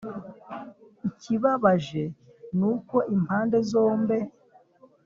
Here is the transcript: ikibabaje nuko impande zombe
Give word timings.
ikibabaje 1.09 2.03
nuko 2.57 2.95
impande 3.15 3.57
zombe 3.69 4.17